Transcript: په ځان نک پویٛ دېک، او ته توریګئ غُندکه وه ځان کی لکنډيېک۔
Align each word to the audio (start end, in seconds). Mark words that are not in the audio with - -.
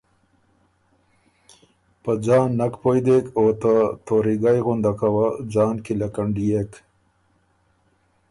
په 2.03 2.11
ځان 2.25 2.47
نک 2.59 2.73
پویٛ 2.81 3.01
دېک، 3.05 3.25
او 3.39 3.45
ته 3.61 3.73
توریګئ 4.07 4.57
غُندکه 4.65 5.07
وه 5.15 5.27
ځان 5.53 5.75
کی 5.85 5.93
لکنډيېک۔ 6.01 6.71